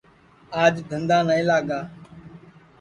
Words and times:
آج 0.63 0.75
دھندا 0.89 1.17
نائی 1.27 1.43
لاگا 1.49 1.79